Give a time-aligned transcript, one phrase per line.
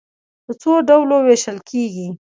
[0.45, 2.07] په څو ډلو وېشل کېږي.